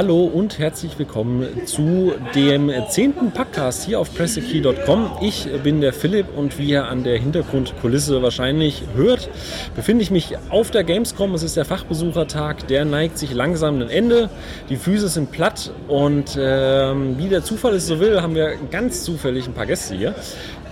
[0.00, 5.18] Hallo und herzlich willkommen zu dem zehnten Podcast hier auf pressekey.com.
[5.20, 9.28] Ich bin der Philipp und wie ihr an der Hintergrundkulisse wahrscheinlich hört,
[9.76, 11.34] befinde ich mich auf der Gamescom.
[11.34, 14.30] Es ist der Fachbesuchertag, der neigt sich langsam dem Ende.
[14.70, 19.04] Die Füße sind platt und ähm, wie der Zufall es so will, haben wir ganz
[19.04, 20.14] zufällig ein paar Gäste hier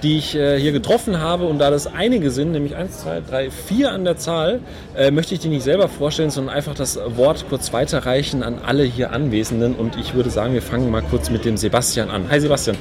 [0.03, 1.45] die ich äh, hier getroffen habe.
[1.47, 4.61] Und da das einige sind, nämlich 1, 2, 3, 4 an der Zahl,
[4.97, 8.85] äh, möchte ich die nicht selber vorstellen, sondern einfach das Wort kurz weiterreichen an alle
[8.85, 9.75] hier Anwesenden.
[9.75, 12.31] Und ich würde sagen, wir fangen mal kurz mit dem Sebastian an.
[12.31, 12.77] Hi Sebastian.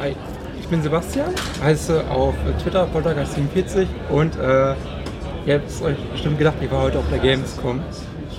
[0.00, 0.14] Hi,
[0.60, 1.28] ich bin Sebastian,
[1.62, 4.74] heiße auf Twitter Poltergeist47 und äh,
[5.46, 7.80] ihr habt es euch bestimmt gedacht, ich war heute auf der Gamescom.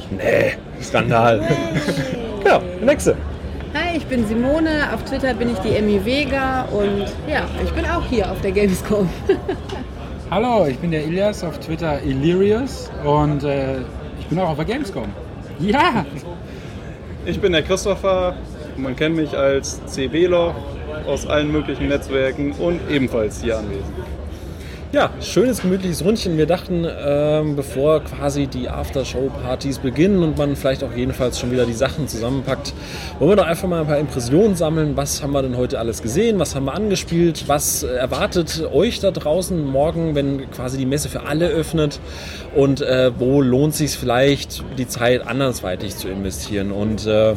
[0.10, 1.42] Nee, Skandal.
[2.46, 3.16] ja, nächste.
[3.92, 4.94] Hi, ich bin Simone.
[4.94, 8.52] Auf Twitter bin ich die Emmy Vega und ja, ich bin auch hier auf der
[8.52, 9.10] Gamescom.
[10.32, 13.80] Hallo, ich bin der Ilias auf Twitter Illyrius und äh,
[14.20, 15.10] ich bin auch auf der Gamescom.
[15.60, 16.06] Ja!
[17.26, 18.36] Ich bin der Christopher.
[18.78, 20.56] Man kennt mich als CBler
[21.06, 23.94] aus allen möglichen Netzwerken und ebenfalls hier anwesend.
[24.94, 26.38] Ja, schönes, gemütliches Rundchen.
[26.38, 31.66] Wir dachten, ähm, bevor quasi die Aftershow-Partys beginnen und man vielleicht auch jedenfalls schon wieder
[31.66, 32.74] die Sachen zusammenpackt,
[33.18, 34.98] wollen wir doch einfach mal ein paar Impressionen sammeln.
[34.98, 36.40] Was haben wir denn heute alles gesehen?
[36.40, 37.46] Was haben wir angespielt?
[37.48, 42.02] Was erwartet euch da draußen morgen, wenn quasi die Messe für alle öffnet?
[42.54, 46.74] Und äh, wo lohnt sich vielleicht, die Zeit andersweitig zu investieren?
[46.74, 47.36] Und äh,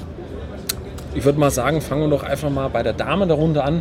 [1.14, 3.80] ich würde mal sagen, fangen wir doch einfach mal bei der Dame der Runde an.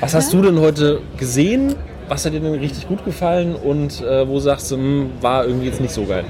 [0.00, 1.76] Was hast du denn heute gesehen?
[2.08, 5.66] Was hat dir denn richtig gut gefallen und äh, wo sagst du, hm, war irgendwie
[5.66, 6.24] jetzt nicht so geil?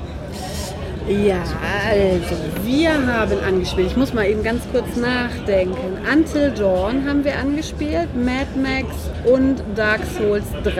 [1.08, 1.42] Ja,
[1.90, 3.88] also wir haben angespielt.
[3.88, 5.98] Ich muss mal eben ganz kurz nachdenken.
[6.10, 8.86] Until Dawn haben wir angespielt, Mad Max
[9.30, 10.72] und Dark Souls 3.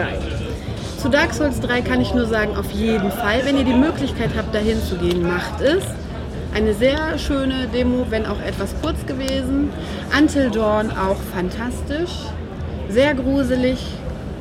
[0.99, 4.31] Zu Dark Souls 3 kann ich nur sagen, auf jeden Fall, wenn ihr die Möglichkeit
[4.35, 5.85] habt, dahin zu gehen, macht es.
[6.55, 9.71] Eine sehr schöne Demo, wenn auch etwas kurz gewesen.
[10.19, 12.13] Until Dawn auch fantastisch,
[12.89, 13.79] sehr gruselig,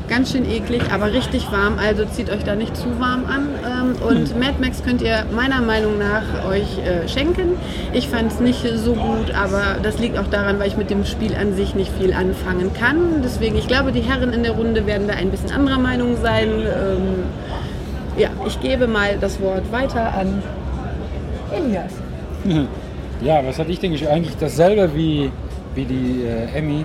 [0.08, 1.78] ganz schön eklig, aber richtig warm.
[1.80, 3.50] Also zieht euch da nicht zu warm an.
[3.66, 4.40] Ähm, und hm.
[4.40, 7.58] Mad Max könnt ihr meiner Meinung nach euch äh, schenken.
[7.94, 11.06] Ich fand es nicht so gut, aber das liegt auch daran, weil ich mit dem
[11.06, 13.22] Spiel an sich nicht viel anfangen kann.
[13.24, 16.50] Deswegen, ich glaube, die Herren in der Runde werden da ein bisschen anderer Meinung sein.
[16.50, 17.24] Ähm,
[18.18, 20.42] ja, ich gebe mal das Wort weiter an
[21.52, 21.94] Elias.
[23.22, 25.32] Ja, was hatte ich denke ich eigentlich dasselbe wie,
[25.76, 26.84] wie die äh, Emmy.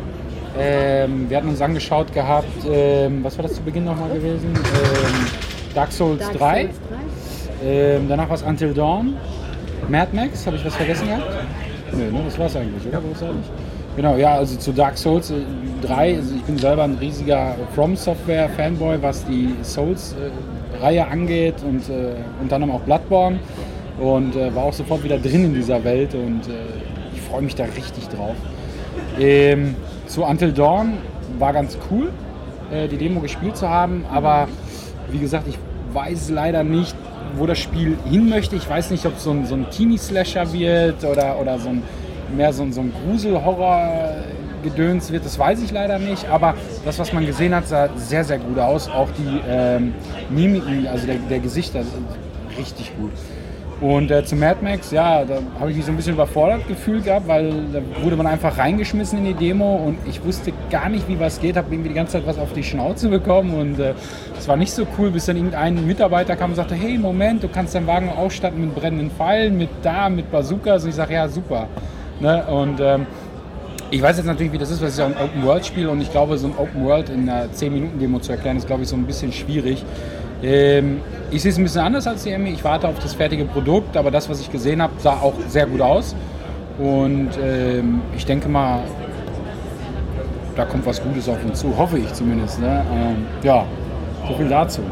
[0.58, 4.52] Ähm, wir hatten uns angeschaut gehabt, ähm, was war das zu Beginn nochmal gewesen?
[4.54, 5.26] Ähm,
[5.74, 6.62] Dark Souls Dark 3.
[6.62, 6.74] Souls
[7.60, 7.66] 3.
[7.66, 9.16] Ähm, danach war es Until Dawn.
[9.88, 11.24] Mad Max, habe ich was vergessen gehabt?
[11.92, 13.00] Nö, ne, das war es eigentlich, oder?
[13.00, 13.42] Großartig.
[13.96, 15.32] Genau, ja, also zu Dark Souls
[15.82, 21.02] 3, äh, also ich bin selber ein riesiger From Software Fanboy, was die Souls-Reihe äh,
[21.02, 23.38] angeht und äh, unter anderem auch Bloodborne
[23.98, 27.54] und äh, war auch sofort wieder drin in dieser Welt und äh, ich freue mich
[27.54, 28.36] da richtig drauf.
[29.18, 29.74] Ähm,
[30.08, 30.94] zu Until Dawn
[31.38, 32.10] war ganz cool,
[32.72, 34.48] äh, die Demo gespielt zu haben, aber
[35.10, 35.58] wie gesagt, ich
[35.92, 36.96] weiß leider nicht,
[37.36, 38.56] wo das Spiel hin möchte.
[38.56, 41.82] Ich weiß nicht, ob es so ein, so ein Teenie-Slasher wird oder, oder so ein,
[42.34, 45.24] mehr so ein, so ein Grusel-Horror-Gedöns wird.
[45.24, 46.54] Das weiß ich leider nicht, aber
[46.84, 48.88] das, was man gesehen hat, sah sehr, sehr gut aus.
[48.88, 49.94] Auch die ähm,
[50.30, 51.82] Mimiken, also der, der Gesichter,
[52.58, 53.12] richtig gut.
[53.80, 57.04] Und äh, zu Mad Max, ja, da habe ich mich so ein bisschen überfordert gefühlt
[57.04, 61.08] gehabt, weil da wurde man einfach reingeschmissen in die Demo und ich wusste gar nicht,
[61.08, 64.44] wie was geht, habe irgendwie die ganze Zeit was auf die Schnauze bekommen und es
[64.44, 67.48] äh, war nicht so cool, bis dann irgendein Mitarbeiter kam und sagte, hey, Moment, du
[67.48, 71.28] kannst deinen Wagen ausstatten mit brennenden Pfeilen, mit da, mit Bazookas und ich sage, ja,
[71.28, 71.68] super.
[72.18, 72.44] Ne?
[72.46, 73.06] Und ähm,
[73.90, 76.10] ich weiß jetzt natürlich, wie das ist, weil es ist ja ein Open-World-Spiel und ich
[76.10, 79.32] glaube, so ein Open-World in einer 10-Minuten-Demo zu erklären, ist, glaube ich, so ein bisschen
[79.32, 79.84] schwierig.
[80.42, 81.00] Ähm,
[81.30, 82.50] ich sehe es ein bisschen anders als die Emmy.
[82.50, 85.66] Ich warte auf das fertige Produkt, aber das, was ich gesehen habe, sah auch sehr
[85.66, 86.14] gut aus.
[86.78, 88.80] Und ähm, ich denke mal,
[90.56, 92.60] da kommt was Gutes auf uns zu, hoffe ich zumindest.
[92.60, 92.84] Ne?
[92.92, 93.64] Ähm, ja,
[94.26, 94.82] so viel dazu.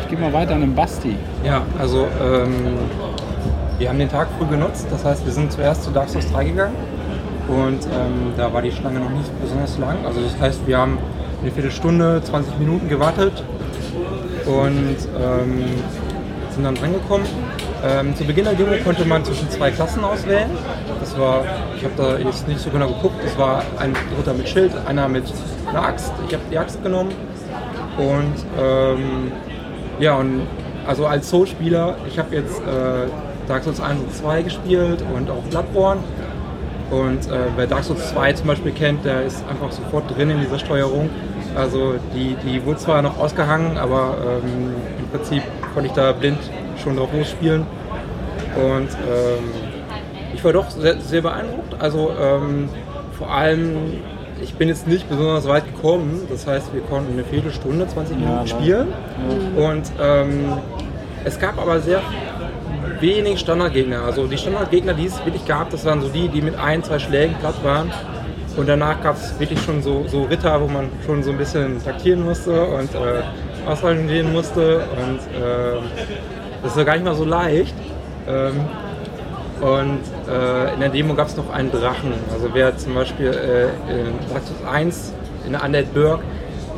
[0.00, 1.16] Ich gehe mal weiter an den Basti.
[1.44, 2.54] Ja, also ähm,
[3.78, 4.86] wir haben den Tag früh genutzt.
[4.90, 6.74] Das heißt, wir sind zuerst zu Dark Souls 3 gegangen
[7.48, 9.96] und ähm, da war die Schlange noch nicht besonders lang.
[10.04, 10.98] Also das heißt, wir haben
[11.42, 13.44] eine Viertelstunde, 20 Minuten gewartet
[14.46, 15.64] und ähm,
[16.50, 17.26] sind dann reingekommen.
[17.84, 20.50] Ähm, zu Beginn der Demo konnte man zwischen zwei Klassen auswählen.
[21.00, 21.44] Das war,
[21.76, 25.08] ich habe da jetzt nicht so genau geguckt, das war ein Ritter mit Schild, einer
[25.08, 25.24] mit
[25.68, 26.12] einer Axt.
[26.26, 27.12] Ich habe die Axt genommen.
[27.98, 29.32] Und ähm,
[30.00, 30.42] ja, und
[30.86, 33.08] also als Soul-Spieler, ich habe jetzt äh,
[33.48, 36.00] Dark Souls 1 und 2 gespielt und auch Bloodborne.
[36.90, 40.40] Und äh, wer Dark Souls 2 zum Beispiel kennt, der ist einfach sofort drin in
[40.40, 41.10] dieser Steuerung.
[41.56, 45.42] Also die, die wurde zwar noch ausgehangen, aber ähm, im Prinzip
[45.72, 46.38] konnte ich da blind
[46.82, 47.66] schon drauf losspielen.
[48.56, 49.50] Und ähm,
[50.34, 51.80] ich war doch sehr, sehr beeindruckt.
[51.80, 52.68] Also ähm,
[53.16, 53.94] vor allem,
[54.42, 56.26] ich bin jetzt nicht besonders weit gekommen.
[56.28, 58.88] Das heißt, wir konnten eine Viertelstunde, 20 Minuten Ja, spielen.
[59.56, 60.52] Und ähm,
[61.24, 62.02] es gab aber sehr
[63.00, 64.02] wenig Standardgegner.
[64.02, 66.98] Also die Standardgegner, die es wirklich gab, das waren so die, die mit ein, zwei
[66.98, 67.90] Schlägen platt waren.
[68.56, 71.82] Und danach gab es wirklich schon so, so Ritter, wo man schon so ein bisschen
[71.84, 74.78] taktieren musste und äh, ausrangieren musste.
[74.78, 75.80] Und äh,
[76.62, 77.74] das war gar nicht mal so leicht.
[78.26, 78.60] Ähm,
[79.60, 80.00] und
[80.30, 82.12] äh, in der Demo gab es noch einen Drachen.
[82.32, 85.12] Also wer zum Beispiel äh, in Souls 1
[85.46, 86.20] in der Undead Burg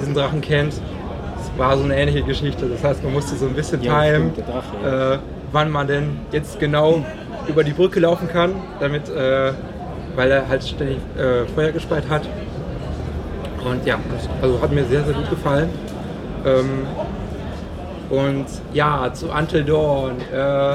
[0.00, 2.66] diesen Drachen kennt, das war so eine ähnliche Geschichte.
[2.68, 4.32] Das heißt, man musste so ein bisschen Ja, timen,
[4.84, 5.18] äh,
[5.52, 7.04] wann man denn jetzt genau
[7.48, 9.52] über die Brücke laufen kann, damit, äh,
[10.18, 12.22] weil er halt ständig äh, Feuer gespeit hat.
[13.64, 14.00] Und ja,
[14.42, 15.68] also hat mir sehr, sehr gut gefallen.
[16.44, 16.86] Ähm,
[18.10, 20.16] und ja, zu Until Dawn.
[20.34, 20.74] Äh,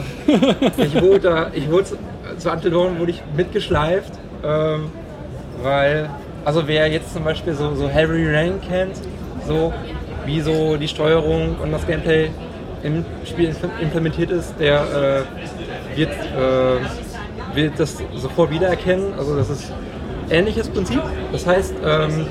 [0.78, 1.88] ich wurde, ich wurde
[2.38, 4.14] zu, Until Dawn wurde ich mitgeschleift,
[4.46, 4.92] ähm,
[5.62, 6.10] weil,
[6.46, 8.96] also wer jetzt zum Beispiel so, so Heavy Rain kennt,
[9.46, 9.74] so
[10.26, 12.30] wie so die Steuerung und das Gameplay
[12.82, 15.26] im Spiel implementiert ist, der
[15.96, 17.13] äh, wird, äh,
[17.54, 19.14] wird das sofort wiedererkennen.
[19.18, 19.72] Also das ist
[20.30, 21.02] ähnliches Prinzip.
[21.32, 22.28] Das heißt, ähm,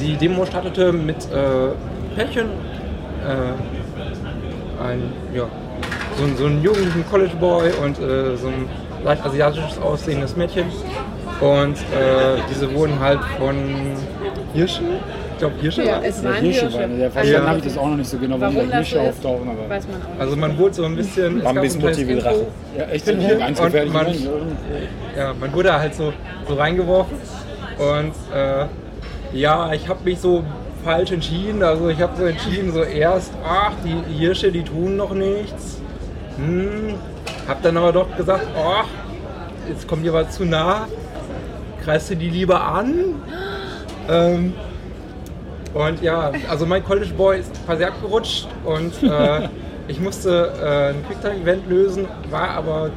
[0.00, 2.46] die Demo startete mit äh, Pärchen,
[3.26, 5.44] äh, ein, ja,
[6.16, 8.68] so, so einen jugendlichen College Boy und äh, so ein
[9.04, 10.66] leicht asiatisches aussehendes Mädchen.
[11.40, 13.56] Und äh, diese wurden halt von
[14.52, 14.86] Hirschen,
[15.40, 16.78] glaube Hirsche Ja, es waren Hirsche Hirsche.
[16.78, 17.48] waren, der verstanden Ja.
[17.48, 19.48] habe ich das auch noch nicht so genau, warum, Warum da Hirsche ist, auftauchen.
[19.50, 20.20] Aber weiß man auch nicht.
[20.20, 22.18] Also man wurde so ein bisschen, Bambis ein Mutti will.
[22.20, 22.46] Rache.
[22.78, 23.38] ja, echt ich.
[23.38, 23.92] ganz gefährlich.
[23.92, 24.18] man- Mensch.
[25.16, 26.12] Ja, man wurde halt so,
[26.46, 27.16] so reingeworfen
[27.78, 28.66] und äh,
[29.36, 30.44] ja, ich habe mich so
[30.84, 31.62] falsch entschieden.
[31.62, 35.80] Also ich habe so entschieden, so erst, ach, die Hirsche, die tun noch nichts.
[36.36, 36.94] Hm,
[37.46, 38.86] hab dann aber doch gesagt, ach,
[39.68, 40.86] jetzt kommt ihr was zu nah.
[41.84, 42.94] Kreist du die lieber an?
[44.08, 44.54] Ähm,
[45.74, 49.48] und ja, also mein College Boy ist quasi abgerutscht und äh,
[49.88, 52.90] ich musste äh, ein Quicktime-Event lösen, war aber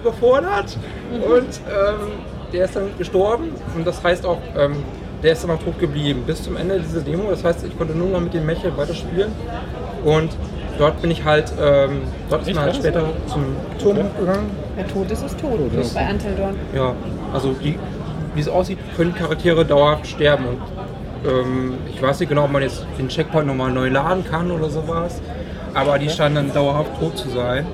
[0.00, 0.76] überfordert
[1.12, 2.12] und ähm,
[2.52, 4.84] der ist dann gestorben und das heißt auch, ähm,
[5.22, 7.28] der ist dann auch tot geblieben bis zum Ende dieser Demo.
[7.30, 9.32] Das heißt, ich konnte nur noch mit dem Mechel weiterspielen
[10.04, 10.30] und
[10.78, 13.44] dort bin ich halt, ähm, dort ist man halt später zum
[13.82, 14.50] Turm gegangen.
[14.76, 15.58] Wer tot ist, ist tot.
[15.94, 16.54] Bei Until Dawn.
[16.74, 16.94] Ja,
[17.32, 17.78] also die,
[18.34, 20.58] wie es aussieht, können Charaktere dauerhaft sterben und
[21.26, 24.68] ähm, ich weiß nicht genau, ob man jetzt den Checkpoint nochmal neu laden kann oder
[24.70, 25.20] sowas,
[25.74, 27.66] aber die standen dann dauerhaft tot zu sein.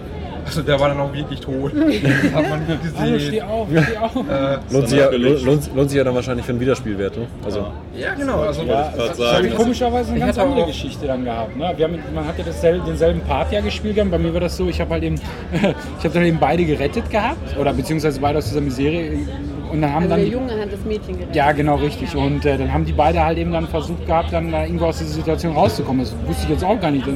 [0.47, 1.73] Also der war dann auch wirklich tot.
[2.23, 2.67] Das hat man
[2.99, 3.43] Hallo, steh gesehen.
[3.49, 4.15] auf, steh auf.
[4.29, 7.17] Äh, Lohnt sich, ja, lohnt, lohnt sich ja dann wahrscheinlich für einen Wiederspielwert.
[7.17, 7.27] Ne?
[7.43, 8.41] Also, ja, genau.
[8.43, 9.37] Also, Ja, das sagen.
[9.39, 11.57] habe ich komischerweise eine Ich ganz hatte andere Geschichte dann gehabt.
[11.57, 11.73] Ne?
[11.79, 14.11] Wir haben, man hat ja dasselbe, denselben Part ja gespielt gehabt.
[14.11, 15.15] Bei mir war das so, ich habe halt eben,
[15.55, 19.27] ich habe dann eben beide gerettet gehabt oder beziehungsweise beide aus dieser Miserie
[19.75, 21.37] und dann haben Also dann der die, Junge hat das Mädchen gerettet.
[21.37, 24.51] ja genau richtig und äh, dann haben die beide halt eben dann versucht gehabt, dann
[24.53, 26.01] da irgendwo aus dieser Situation rauszukommen.
[26.05, 27.07] Das wusste ich jetzt auch gar nicht.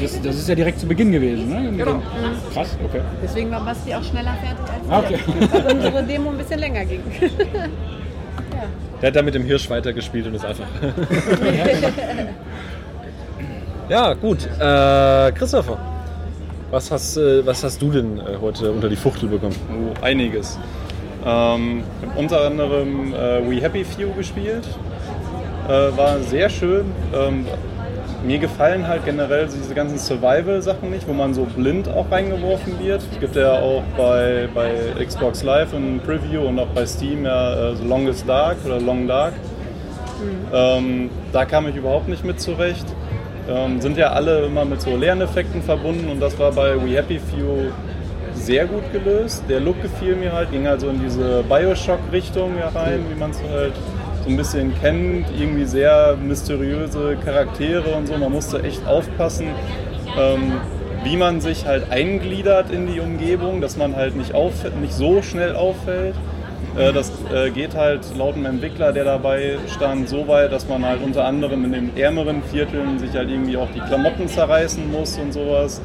[0.00, 1.48] Das, das ist ja direkt zu Beginn gewesen.
[1.48, 1.72] Ne?
[1.76, 1.92] Genau.
[1.94, 2.02] dem-
[2.52, 3.00] Krass, okay.
[3.22, 5.18] Deswegen war Basti auch schneller fertig als Ah, okay.
[5.26, 5.52] wir.
[5.64, 7.00] Weil unsere Demo ein bisschen länger ging.
[9.02, 10.66] der hat da mit dem Hirsch weitergespielt und ist einfach.
[13.88, 14.46] ja, gut.
[14.58, 15.78] Äh, Christopher,
[16.70, 19.54] was hast, äh, was hast du denn äh, heute unter die Fuchtel bekommen?
[19.70, 20.58] Oh, einiges.
[21.26, 24.66] Ähm, ich hab unter anderem äh, We Happy Few gespielt.
[25.68, 26.92] Äh, war sehr schön.
[27.12, 27.46] Ähm,
[28.24, 33.02] mir gefallen halt generell diese ganzen Survival-Sachen nicht, wo man so blind auch reingeworfen wird.
[33.20, 37.76] Gibt ja auch bei, bei Xbox Live ein Preview und auch bei Steam ja äh,
[37.76, 39.34] so Longest Dark oder Long Dark.
[40.52, 42.86] Ähm, da kam ich überhaupt nicht mit zurecht.
[43.48, 47.18] Ähm, sind ja alle immer mit so Lerneffekten verbunden und das war bei We Happy
[47.18, 47.70] Few
[48.46, 49.42] sehr gut gelöst.
[49.48, 53.42] Der Look gefiel mir halt, ging halt so in diese Bioshock-Richtung rein, wie man es
[53.42, 53.72] halt
[54.22, 55.26] so ein bisschen kennt.
[55.38, 58.16] Irgendwie sehr mysteriöse Charaktere und so.
[58.16, 59.48] Man musste echt aufpassen,
[60.18, 60.52] ähm,
[61.02, 65.22] wie man sich halt eingliedert in die Umgebung, dass man halt nicht, auf, nicht so
[65.22, 66.14] schnell auffällt.
[66.78, 70.84] Äh, Das äh, geht halt laut dem Entwickler, der dabei stand, so weit, dass man
[70.86, 75.18] halt unter anderem in den ärmeren Vierteln sich halt irgendwie auch die Klamotten zerreißen muss
[75.18, 75.80] und sowas.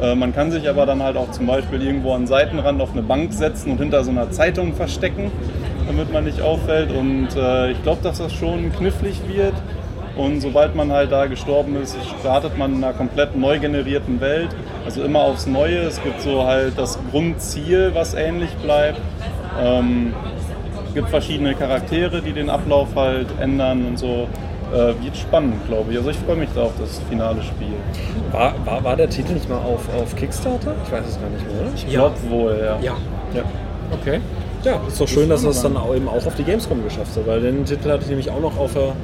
[0.00, 2.92] Äh, Man kann sich aber dann halt auch zum Beispiel irgendwo an den Seitenrand auf
[2.92, 5.30] eine Bank setzen und hinter so einer Zeitung verstecken,
[5.86, 6.90] damit man nicht auffällt.
[6.90, 9.54] Und äh, ich glaube, dass das schon knifflig wird.
[10.16, 14.48] Und sobald man halt da gestorben ist, startet man in einer komplett neu generierten Welt.
[14.84, 15.78] Also immer aufs Neue.
[15.78, 19.00] Es gibt so halt das Grundziel, was ähnlich bleibt.
[19.60, 20.12] Ähm,
[20.88, 24.28] es gibt verschiedene Charaktere, die den Ablauf halt ändern und so.
[24.72, 25.98] Äh, wird spannend, glaube ich.
[25.98, 27.74] Also ich freue mich da auf das finale Spiel.
[28.32, 30.74] War, war, war der Titel nicht mal auf, auf Kickstarter?
[30.84, 31.70] Ich weiß es gar nicht mehr, oder?
[31.74, 32.00] Ich Ja.
[32.00, 32.78] glaube wohl, ja.
[32.80, 32.96] ja.
[33.34, 33.42] Ja.
[33.92, 34.20] Okay.
[34.64, 37.26] Ja, ist doch schön, dass das dann auch eben auch auf die Gamescom geschafft hat,
[37.26, 38.94] weil den Titel hatte ich nämlich auch noch auf der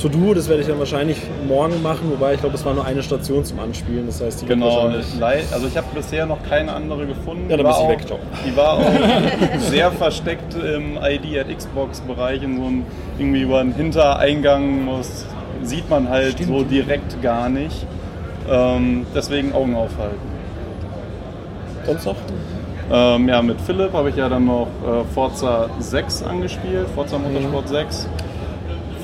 [0.00, 3.00] To-Do, das werde ich dann wahrscheinlich morgen machen, wobei ich glaube, es war nur eine
[3.02, 7.48] Station zum Anspielen, das heißt, die Genau, also ich habe bisher noch keine andere gefunden.
[7.48, 8.06] Ja, dann Die bist du war weg.
[8.44, 12.82] Die war auch sehr versteckt im ID at Xbox-Bereich, in so einem
[13.18, 15.26] irgendwie über einen Hintereingang, das
[15.62, 17.86] sieht man halt so direkt gar nicht.
[18.50, 20.18] Ähm, deswegen Augen aufhalten.
[21.86, 22.16] Sonst noch?
[22.92, 27.68] Ähm, ja, mit Philipp habe ich ja dann noch äh, Forza 6 angespielt, Forza Motorsport
[27.68, 28.08] 6.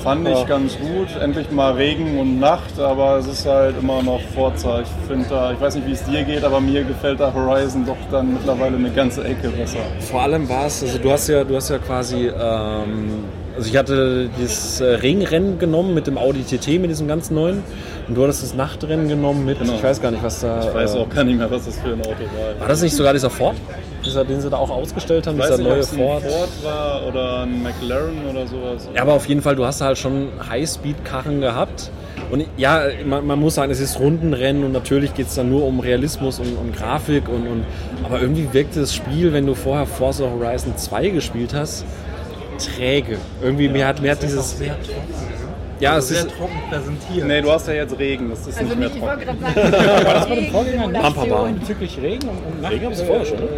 [0.03, 0.45] Fand ich Ja.
[0.45, 1.09] ganz gut.
[1.21, 4.81] Endlich mal Regen und Nacht, aber es ist halt immer noch Forza.
[4.81, 7.85] Ich finde da, ich weiß nicht, wie es dir geht, aber mir gefällt da Horizon
[7.85, 9.79] doch dann mittlerweile eine ganze Ecke besser.
[10.11, 13.25] Vor allem war es, also du hast ja, du hast ja quasi, ähm,
[13.61, 17.63] also ich hatte das äh, Regenrennen genommen mit dem Audi TT, mit diesem ganz neuen,
[18.09, 19.75] und du hattest das Nachtrennen genommen mit, Genau.
[19.75, 20.61] ich weiß gar nicht, was da.
[20.67, 22.59] Ich weiß äh, auch gar nicht mehr, was das für ein Auto war.
[22.59, 23.57] War das nicht sogar dieser Ford,
[24.03, 26.23] dieser, den sie da auch ausgestellt haben, Ich weiß dieser nicht, neue es ein Ford?
[26.23, 28.89] Ford war oder ein McLaren oder sowas.
[28.95, 31.91] Ja, aber auf jeden Fall, du hast halt schon Highspeed-Karren gehabt.
[32.31, 35.67] Und ja, man, man muss sagen, es ist Rundenrennen und natürlich geht es dann nur
[35.67, 37.29] um Realismus und, und Grafik.
[37.29, 37.65] Und, und,
[38.05, 41.85] aber irgendwie wirkte das Spiel, wenn du vorher Forza Horizon 2 gespielt hast,
[42.61, 43.19] träge.
[43.43, 44.57] Irgendwie, mir hat, mir hat dieses.
[44.59, 44.89] sehr trocken.
[44.91, 45.27] ne?
[45.81, 46.37] Ja, Also es sehr ist.
[46.37, 47.27] trocken präsentiert.
[47.27, 49.41] Nee, du hast ja jetzt Regen, das ist Also nicht mehr nicht, ich wollte trocken.
[49.41, 51.59] gerade sagen, War das bei dem Vorgänger nicht Pamperbahn.
[51.59, 52.71] bezüglich Regen und, und?
[52.71, 53.49] Regen gab's vorher schon, ne?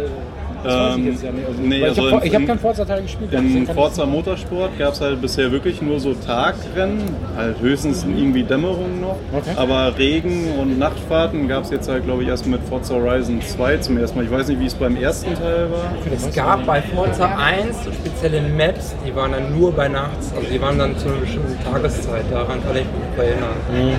[0.63, 1.47] Das weiß ich Ähm, jetzt ja nicht.
[1.47, 3.33] Also, nee, also ich habe hab keinen Forza-Teil gespielt.
[3.33, 7.01] In Forza Motorsport gab es halt bisher wirklich nur so Tagrennen,
[7.35, 9.17] halt höchstens irgendwie Dämmerung noch.
[9.33, 9.51] Okay.
[9.55, 13.77] Aber Regen- und Nachtfahrten gab es jetzt halt, glaube ich, erst mit Forza Horizon 2
[13.77, 14.25] zum ersten Mal.
[14.25, 15.93] Ich weiß nicht, wie es beim ersten Teil war.
[16.15, 20.47] Es gab bei Forza 1 so spezielle Maps, die waren dann nur bei nachts, also
[20.51, 23.97] die waren dann zu einer bestimmten Tageszeit, daran kann ich mich erinnern.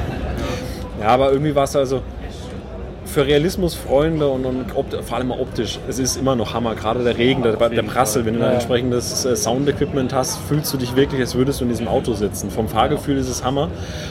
[1.00, 2.00] Ja, aber irgendwie war es also.
[3.14, 4.66] Für Realismusfreunde und, und
[5.04, 6.74] vor allem optisch, es ist immer noch Hammer.
[6.74, 8.46] Gerade der Regen, der, der Prassel, wenn du Ja.
[8.46, 12.14] dann entsprechendes äh, Soundequipment hast, fühlst du dich wirklich, als würdest du in diesem Auto
[12.14, 12.50] sitzen.
[12.50, 13.68] Vom Fahrgefühl ist es Hammer.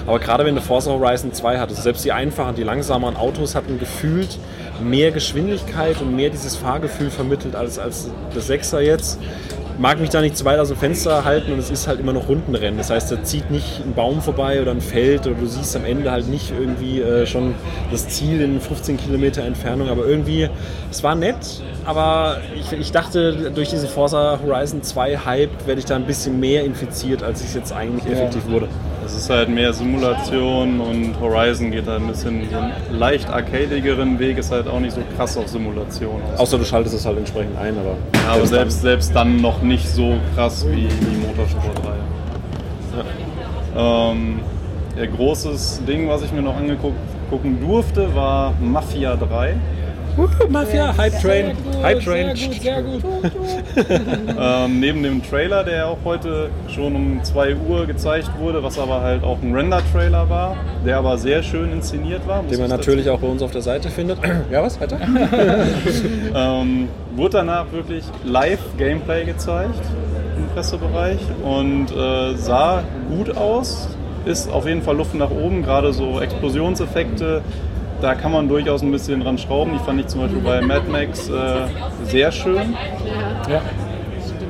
[0.07, 3.77] Aber gerade wenn du Forza Horizon 2 hattest, selbst die einfachen, die langsameren Autos hatten
[3.77, 4.39] gefühlt
[4.81, 9.19] mehr Geschwindigkeit und mehr dieses Fahrgefühl vermittelt als, als das 6er jetzt.
[9.79, 12.13] Mag mich da nicht zu weit aus dem Fenster halten und es ist halt immer
[12.13, 12.77] noch Rundenrennen.
[12.77, 15.83] Das heißt, da zieht nicht ein Baum vorbei oder ein Feld oder du siehst am
[15.83, 17.55] Ende halt nicht irgendwie äh, schon
[17.91, 19.89] das Ziel in 15 Kilometer Entfernung.
[19.89, 20.47] Aber irgendwie,
[20.91, 25.85] es war nett, aber ich, ich dachte, durch diesen Forza Horizon 2 Hype werde ich
[25.85, 28.67] da ein bisschen mehr infiziert, als ich es jetzt eigentlich effektiv wurde.
[29.05, 34.17] Es ist halt mehr Simulation und Horizon geht halt ein bisschen so einen leicht arcadigeren
[34.19, 36.39] Weg, ist halt auch nicht so krass auf Simulation aus.
[36.39, 37.97] Außer du schaltest es halt entsprechend ein, aber.
[38.15, 41.99] Ja, aber selbst, selbst dann noch nicht so krass wie die Motorsportreihe.
[43.75, 44.39] Ähm,
[44.97, 46.97] der großes Ding, was ich mir noch angeguckt
[47.29, 49.55] gucken durfte, war Mafia 3.
[50.49, 52.35] Mafia, Hype Train, Hype Train.
[52.35, 53.31] Sehr gut, sehr gut.
[54.39, 59.01] Ähm, neben dem Trailer, der auch heute schon um 2 Uhr gezeigt wurde, was aber
[59.01, 62.43] halt auch ein Render-Trailer war, der aber sehr schön inszeniert war.
[62.43, 64.19] Den man ich natürlich auch bei uns auf der Seite findet.
[64.51, 64.79] Ja, was?
[64.79, 64.97] Weiter?
[66.35, 69.79] Ähm, wurde danach wirklich Live-Gameplay gezeigt
[70.37, 73.87] im Pressebereich und äh, sah gut aus.
[74.25, 77.41] Ist auf jeden Fall Luft nach oben, gerade so Explosionseffekte.
[78.03, 79.71] Da kann man durchaus ein bisschen dran schrauben.
[79.71, 81.67] Die fand ich zum Beispiel bei Mad Max äh,
[82.03, 82.75] sehr schön.
[83.49, 83.61] Ja.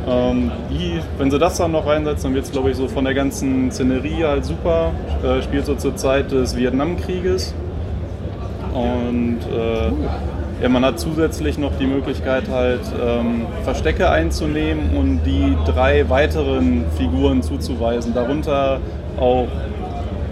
[0.08, 3.06] Ähm, die, wenn sie das dann noch reinsetzen, dann wird es, glaube ich, so von
[3.06, 4.90] der ganzen Szenerie halt super.
[5.24, 7.54] Äh, spielt so zur Zeit des Vietnamkrieges.
[8.74, 15.56] Und äh, ja, man hat zusätzlich noch die Möglichkeit, halt ähm, Verstecke einzunehmen und die
[15.72, 18.16] drei weiteren Figuren zuzuweisen.
[18.16, 18.80] Darunter
[19.20, 19.48] auch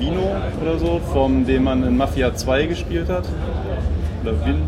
[0.02, 3.24] Vino oder so, von dem man in Mafia 2 gespielt hat.
[4.24, 4.64] Oder Vin.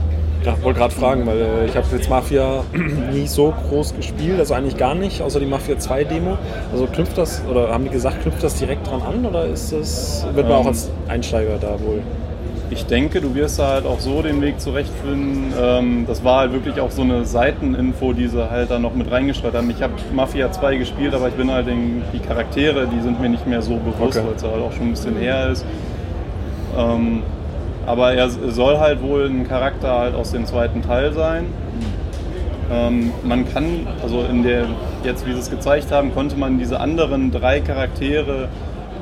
[0.45, 2.63] Ja, wollte gerade fragen, weil äh, ich habe jetzt Mafia
[3.13, 6.37] nie so groß gespielt, also eigentlich gar nicht, außer die Mafia 2 Demo.
[6.71, 10.25] Also knüpft das, oder haben die gesagt, knüpft das direkt dran an oder ist das,
[10.33, 10.61] wird man Ähm.
[10.61, 12.01] auch als Einsteiger da wohl?
[12.69, 15.53] Ich denke, du wirst da halt auch so den Weg zurechtfinden.
[15.61, 19.11] Ähm, das war halt wirklich auch so eine Seiteninfo, die sie halt da noch mit
[19.11, 19.69] reingestreut haben.
[19.69, 23.29] Ich habe Mafia 2 gespielt, aber ich bin halt den, die Charaktere, die sind mir
[23.29, 24.25] nicht mehr so bewusst, Okay.
[24.27, 25.65] weil es halt auch schon ein bisschen her ist.
[26.77, 27.21] Ähm,
[27.85, 31.45] aber er soll halt wohl ein Charakter halt aus dem zweiten Teil sein.
[32.71, 34.65] Ähm, man kann, also in der,
[35.03, 38.47] jetzt wie sie es gezeigt haben, konnte man diese anderen drei Charaktere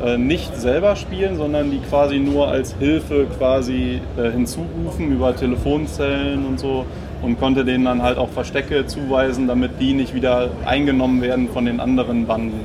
[0.03, 6.45] äh, nicht selber spielen, sondern die quasi nur als Hilfe quasi äh, hinzurufen über Telefonzellen
[6.45, 6.85] und so
[7.21, 11.65] und konnte denen dann halt auch Verstecke zuweisen, damit die nicht wieder eingenommen werden von
[11.65, 12.61] den anderen Banden.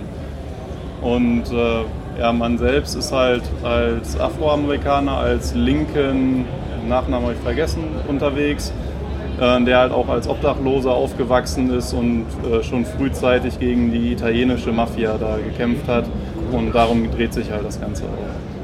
[1.03, 6.47] Und äh, ja, man selbst ist halt als Afroamerikaner, als linken,
[6.89, 8.73] Nachnamen habe ich vergessen, unterwegs
[9.41, 14.73] äh, der halt auch als Obdachloser aufgewachsen ist und äh, schon frühzeitig gegen die italienische
[14.73, 16.05] Mafia da gekämpft hat.
[16.53, 18.57] Und darum dreht sich halt das Ganze auch.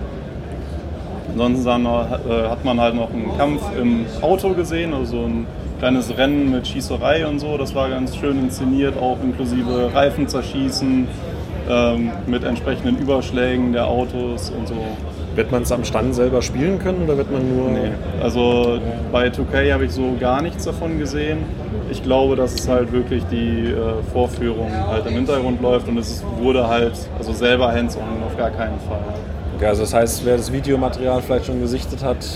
[1.32, 5.46] Ansonsten dann, äh, hat man halt noch einen Kampf im Auto gesehen, also ein
[5.78, 7.56] kleines Rennen mit Schießerei und so.
[7.56, 11.08] Das war ganz schön inszeniert, auch inklusive Reifen zerschießen,
[11.70, 14.76] ähm, mit entsprechenden Überschlägen der Autos und so.
[15.34, 17.70] Wird man es am Stand selber spielen können oder wird man nur.
[17.70, 17.92] Nee.
[18.22, 18.78] Also
[19.10, 21.38] bei 2K habe ich so gar nichts davon gesehen.
[21.92, 26.24] Ich glaube, dass es halt wirklich die äh, Vorführung halt im Hintergrund läuft und es
[26.40, 28.98] wurde halt, also selber hands-on auf gar keinen Fall.
[29.56, 32.26] Okay, also das heißt, wer das Videomaterial vielleicht schon gesichtet hat.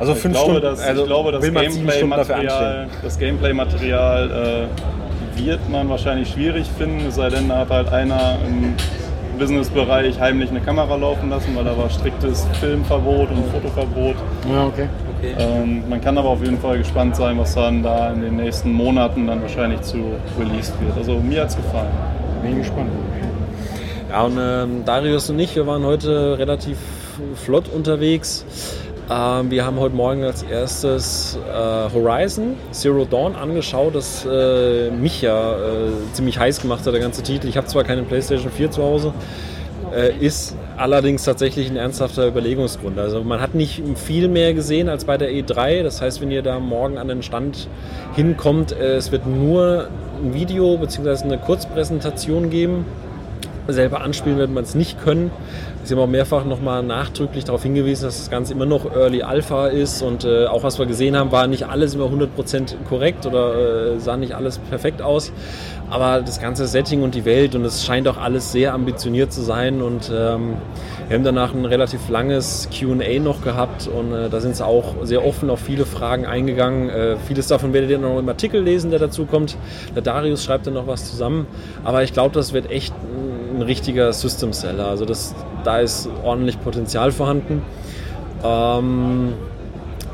[0.00, 4.68] Also Ich fünf glaube, Stunden, dass, also ich glaube, das Gameplay-Material das Gameplay-Material
[5.36, 8.74] äh, wird man wahrscheinlich schwierig finden, es sei denn, da hat halt einer im
[9.38, 14.16] Businessbereich heimlich eine Kamera laufen lassen, weil da war striktes Filmverbot und Fotoverbot.
[14.50, 14.88] Ja, okay.
[15.20, 15.34] Okay.
[15.38, 18.72] Ähm, man kann aber auf jeden Fall gespannt sein, was dann da in den nächsten
[18.72, 19.98] Monaten dann wahrscheinlich zu
[20.38, 20.96] released wird.
[20.96, 21.90] Also mir hat es gefallen.
[22.42, 22.90] Bin gespannt.
[24.08, 26.78] Ja, und ähm, Darius und ich, wir waren heute relativ
[27.34, 28.46] flott unterwegs.
[29.10, 35.20] Ähm, wir haben heute Morgen als erstes äh, Horizon Zero Dawn angeschaut, das äh, mich
[35.20, 37.46] ja äh, ziemlich heiß gemacht hat, der ganze Titel.
[37.46, 39.12] Ich habe zwar keine PlayStation 4 zu Hause,
[40.20, 42.98] ist allerdings tatsächlich ein ernsthafter Überlegungsgrund.
[42.98, 45.82] Also man hat nicht viel mehr gesehen als bei der E3.
[45.82, 47.68] Das heißt, wenn ihr da morgen an den Stand
[48.14, 49.88] hinkommt, äh, es wird nur
[50.22, 51.24] ein Video bzw.
[51.24, 52.84] eine Kurzpräsentation geben.
[53.72, 55.30] Selber anspielen wird man es nicht können.
[55.82, 59.68] Sie haben auch mehrfach nochmal nachdrücklich darauf hingewiesen, dass das Ganze immer noch Early Alpha
[59.68, 63.94] ist und äh, auch was wir gesehen haben, war nicht alles immer 100% korrekt oder
[63.94, 65.32] äh, sah nicht alles perfekt aus.
[65.88, 69.40] Aber das ganze Setting und die Welt und es scheint auch alles sehr ambitioniert zu
[69.40, 70.54] sein und ähm,
[71.08, 74.94] wir haben danach ein relativ langes QA noch gehabt und äh, da sind sie auch
[75.02, 76.88] sehr offen auf viele Fragen eingegangen.
[76.88, 79.56] Äh, vieles davon werdet ihr noch im Artikel lesen, der dazu kommt.
[79.96, 81.48] Der Darius schreibt dann noch was zusammen.
[81.82, 84.86] Aber ich glaube, das wird echt ein, ein richtiger System Seller.
[84.86, 85.34] Also das,
[85.64, 87.62] da ist ordentlich Potenzial vorhanden.
[88.44, 89.32] Ähm,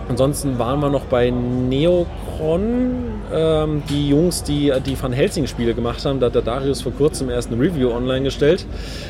[0.08, 2.94] ansonsten waren wir noch bei Neocron,
[3.32, 6.20] ähm, die Jungs, die die Van Helsing-Spiele gemacht haben.
[6.20, 8.66] Da hat der Darius vor kurzem erst eine Review online gestellt.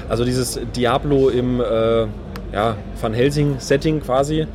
[0.09, 2.07] Also dieses Diablo im äh,
[2.53, 4.47] ja, Van Helsing-Setting quasi.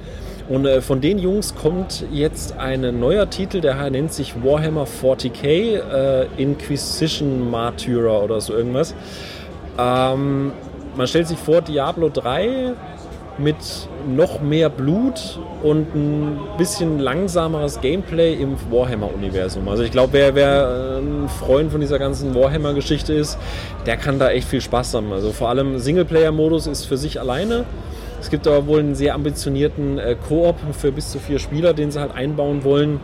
[0.49, 5.45] Und äh, von den Jungs kommt jetzt ein neuer Titel, der nennt sich Warhammer 40k
[5.45, 8.93] äh, Inquisition Martyrer oder so irgendwas.
[9.77, 10.51] Ähm,
[10.95, 12.73] man stellt sich vor, Diablo 3
[13.38, 13.55] mit
[14.07, 19.67] noch mehr Blut und ein bisschen langsameres Gameplay im Warhammer-Universum.
[19.67, 23.38] Also ich glaube, wer, wer ein Freund von dieser ganzen Warhammer-Geschichte ist,
[23.86, 25.12] der kann da echt viel Spaß haben.
[25.12, 27.65] Also vor allem Singleplayer-Modus ist für sich alleine.
[28.19, 31.89] Es gibt aber wohl einen sehr ambitionierten äh, Koop für bis zu vier Spieler, den
[31.89, 32.99] sie halt einbauen wollen,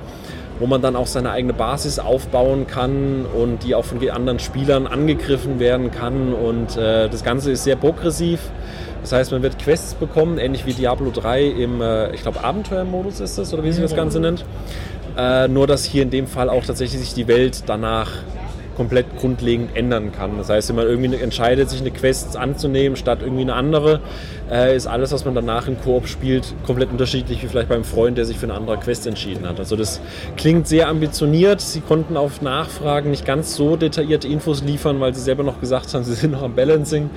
[0.59, 4.87] wo man dann auch seine eigene Basis aufbauen kann und die auch von anderen Spielern
[4.87, 6.33] angegriffen werden kann.
[6.33, 8.39] Und äh, das Ganze ist sehr progressiv.
[9.01, 13.19] Das heißt, man wird Quests bekommen, ähnlich wie Diablo 3 im, äh, ich glaube, Abenteuermodus
[13.19, 14.43] ist das, oder wie sich das Ganze nennt.
[15.17, 18.11] Äh, nur, dass hier in dem Fall auch tatsächlich sich die Welt danach
[18.77, 20.37] komplett grundlegend ändern kann.
[20.37, 24.01] Das heißt, wenn man irgendwie entscheidet, sich eine Quest anzunehmen statt irgendwie eine andere,
[24.51, 28.19] äh, ist alles, was man danach im Koop spielt, komplett unterschiedlich wie vielleicht beim Freund,
[28.19, 29.59] der sich für eine andere Quest entschieden hat.
[29.59, 29.99] Also das
[30.37, 31.59] klingt sehr ambitioniert.
[31.59, 35.91] Sie konnten auf Nachfragen nicht ganz so detaillierte Infos liefern, weil sie selber noch gesagt
[35.95, 37.09] haben, sie sind noch am Balancing.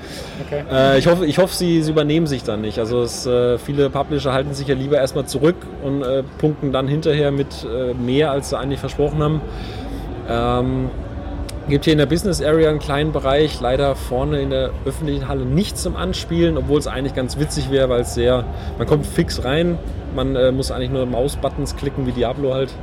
[0.47, 0.65] Okay.
[0.73, 2.79] Äh, ich hoffe, ich hoffe sie, sie übernehmen sich dann nicht.
[2.79, 6.03] Also es, äh, viele Publisher halten sich ja lieber erstmal zurück und
[6.39, 7.67] punkten dann hinterher mit
[7.99, 9.41] mehr, als sie eigentlich versprochen haben.
[10.29, 10.91] Ähm,
[11.71, 15.45] gibt hier in der Business Area einen kleinen Bereich, leider vorne in der öffentlichen Halle
[15.45, 18.45] nichts zum Anspielen, obwohl es eigentlich ganz witzig wäre, weil es sehr,
[18.77, 19.79] man kommt fix rein,
[20.15, 22.75] man äh, muss eigentlich nur Mausbuttons klicken wie Diablo halt.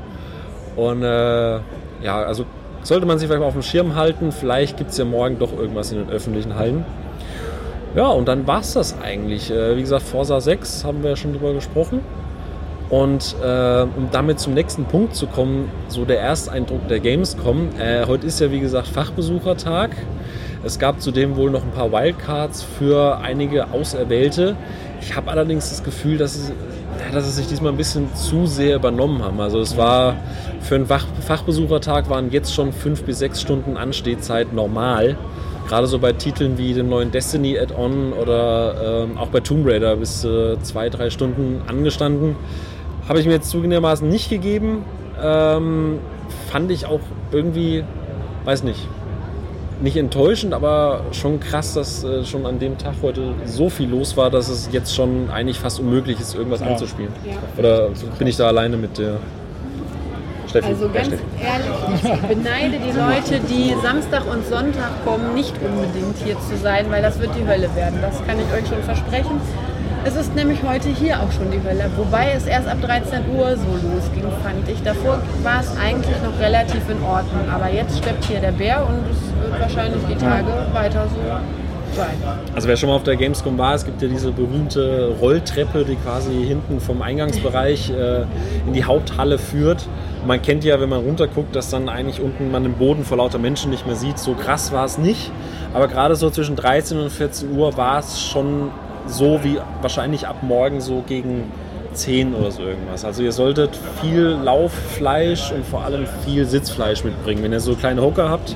[0.75, 1.55] Und äh,
[2.01, 2.45] ja, also
[2.81, 5.51] sollte man sich vielleicht mal auf dem Schirm halten, vielleicht gibt es ja morgen doch
[5.57, 6.85] irgendwas in den öffentlichen Hallen.
[7.95, 9.51] Ja, und dann war es das eigentlich.
[9.51, 12.01] Äh, wie gesagt, Forsa 6 haben wir ja schon drüber gesprochen.
[12.89, 17.69] Und äh, um damit zum nächsten Punkt zu kommen, so der Ersteindruck der Gamescom.
[17.79, 19.91] Äh, heute ist ja wie gesagt Fachbesuchertag.
[20.63, 24.55] Es gab zudem wohl noch ein paar Wildcards für einige Auserwählte.
[25.01, 26.51] Ich habe allerdings das Gefühl, dass es,
[27.13, 29.39] dass sie sich diesmal ein bisschen zu sehr übernommen haben.
[29.39, 30.15] Also es war
[30.61, 35.17] für einen Fach Fachbesuchertag waren jetzt schon fünf bis sechs Stunden Anstehzeit normal.
[35.67, 39.97] Gerade so bei Titeln wie dem neuen Destiny Add-on oder ähm, auch bei Tomb Raider
[39.97, 42.37] bis äh, zwei, drei Stunden angestanden.
[43.07, 44.83] Habe ich mir jetzt zugegebenermaßen nicht gegeben.
[45.21, 45.99] Ähm,
[46.51, 46.99] fand ich auch
[47.31, 47.83] irgendwie,
[48.45, 48.87] weiß nicht,
[49.81, 54.17] nicht enttäuschend, aber schon krass, dass äh, schon an dem Tag heute so viel los
[54.17, 56.67] war, dass es jetzt schon eigentlich fast unmöglich ist, irgendwas Ja.
[56.67, 57.11] anzuspielen.
[57.25, 57.33] Ja.
[57.57, 59.17] Oder bin ich da alleine mit der
[60.47, 60.67] Steffi.
[60.69, 61.23] Also Ja, ganz Steffi.
[61.39, 66.87] ehrlich, ich beneide die Leute, die Samstag und Sonntag kommen, nicht unbedingt hier zu sein,
[66.89, 67.99] weil das wird die Hölle werden.
[68.01, 69.39] Das kann ich euch schon versprechen.
[70.05, 73.55] Es ist nämlich heute hier auch schon die Hölle, wobei es erst ab 13 Uhr
[73.57, 74.81] so losging, fand ich.
[74.83, 79.03] Davor war es eigentlich noch relativ in Ordnung, aber jetzt steppt hier der Bär und
[79.11, 81.19] es wird wahrscheinlich die Tage weiter so
[81.95, 82.15] sein.
[82.55, 85.95] Also wer schon mal auf der Gamescom war, es gibt ja diese berühmte Rolltreppe, die
[85.95, 88.21] quasi hinten vom Eingangsbereich äh,
[88.65, 89.87] in die Haupthalle führt.
[90.25, 93.39] Man kennt ja, wenn man runterguckt, dass dann eigentlich unten man den Boden vor lauter
[93.39, 94.19] Menschen nicht mehr sieht.
[94.19, 95.31] So krass war es nicht.
[95.73, 98.71] Aber gerade so zwischen 13 und 14 Uhr war es schon
[99.07, 101.51] so wie wahrscheinlich ab morgen so gegen
[101.93, 103.03] 10 oder so irgendwas.
[103.03, 107.43] Also ihr solltet viel Lauffleisch und vor allem viel Sitzfleisch mitbringen.
[107.43, 108.55] Wenn ihr so kleine Hocker habt,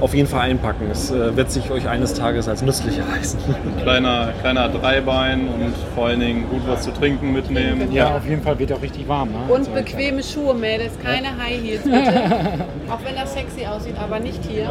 [0.00, 0.88] auf jeden Fall einpacken.
[0.90, 3.38] Es äh, wird sich euch eines Tages als nützlich erweisen.
[3.82, 7.90] Kleiner, kleiner Dreibein und vor allen Dingen gut was zu trinken mitnehmen.
[7.92, 9.30] Ja, auf jeden Fall wird auch richtig warm.
[9.30, 9.38] Ne?
[9.48, 11.96] Und bequeme Schuhe, Mädels, keine High Heels bitte.
[12.90, 14.70] Auch wenn das sexy aussieht, aber nicht hier.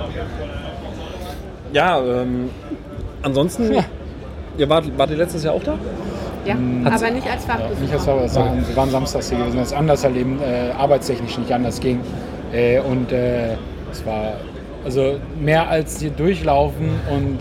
[1.74, 2.50] Ja, ähm,
[3.22, 3.84] ansonsten,
[4.58, 5.78] ihr wart, wart ihr letztes Jahr auch da?
[6.46, 7.82] Ja, aber nicht als Fachbesucher.
[7.82, 11.38] Nicht als Sauer sagen, wir waren samstags hier gewesen, das ist anders erleben, äh, arbeitstechnisch
[11.38, 12.00] nicht anders ging.
[12.54, 13.56] Äh, und äh,
[13.92, 14.34] es war
[14.86, 17.40] also mehr als hier durchlaufen und